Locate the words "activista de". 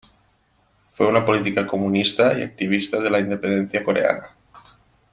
2.41-3.11